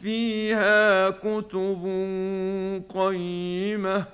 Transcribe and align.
فيها 0.00 1.10
كتب 1.10 1.82
قيمة 2.94 4.04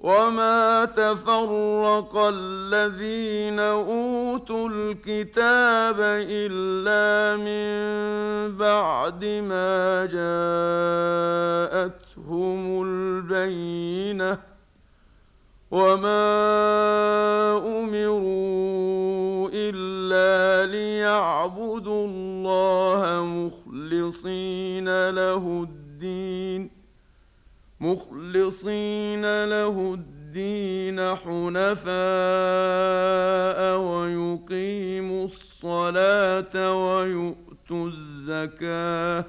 وما 0.00 0.84
تفرق 0.84 2.16
الذين 2.16 3.60
أوتوا 3.60 4.68
الكتاب 4.68 5.96
إلا 6.30 7.36
من 7.36 8.56
بعد 8.56 9.24
ما 9.24 10.06
جاءتهم 11.86 12.82
البينة 12.82 14.38
وما 15.70 16.26
أمروا 17.80 19.48
إلا 19.52 20.72
ليعبدوا 20.72 21.95
الله 22.36 23.24
مخلصين 23.24 25.10
له 25.10 25.66
الدين 25.68 26.70
مخلصين 27.80 29.44
له 29.44 29.94
الدين 29.94 31.14
حنفاء 31.14 31.96
ويقيموا 33.78 35.24
الصلاة 35.24 36.54
ويؤتوا 36.86 37.86
الزكاة 37.88 39.24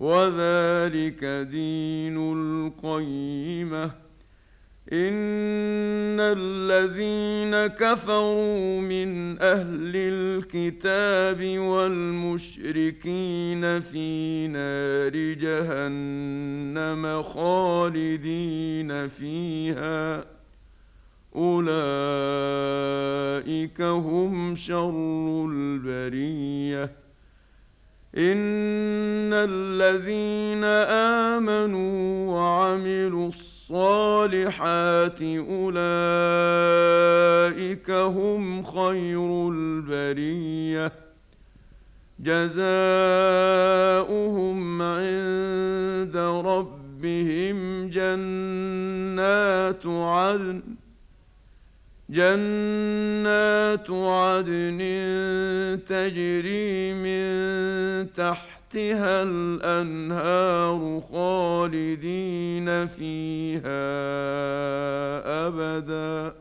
وذلك 0.00 1.24
دين 1.50 2.16
القيمة. 2.36 3.90
إن 4.92 6.20
الذين 6.70 7.66
كفروا 7.66 8.80
من 8.80 9.38
أهل 9.42 9.92
الكتاب 9.96 11.58
والمشركين 11.58 13.00
في 13.80 14.46
نار 14.48 15.12
جهنم 15.34 17.22
خالدين 17.22 19.08
فيها. 19.08 20.24
أولئك 21.36 21.70
هم 23.80 24.54
شر 24.54 25.46
البرية. 25.52 26.84
إن 28.16 29.32
الذين 29.32 30.64
آمنوا 31.34 32.32
وعملوا 32.32 33.28
الصالحات 33.28 33.55
الصالحات 33.66 35.22
أولئك 35.22 35.90
هم 37.90 38.62
خير 38.62 39.48
البرية. 39.52 40.92
جزاؤهم 42.20 42.62
عند 44.82 46.16
ربهم 46.46 47.88
جنات 47.88 49.86
عدن 49.86 50.62
جنات 52.10 53.90
عدن 53.90 54.80
تجري 55.88 56.92
من 56.92 58.12
تحت 58.12 58.55
تحتها 58.70 59.22
الأنهار 59.22 61.00
خالدين 61.00 62.86
فيها 62.86 63.66
أبدا. 65.46 66.34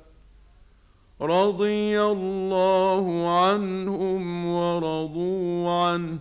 رضي 1.21 2.01
الله 2.01 3.37
عنهم 3.39 4.45
ورضوا 4.45 5.71
عنه. 5.71 6.19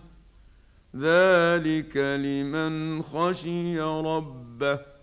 ذلك 0.97 1.97
لمن 1.97 3.03
خشي 3.03 3.81
ربه. 3.81 4.94